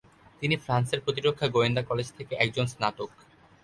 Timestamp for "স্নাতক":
2.67-3.11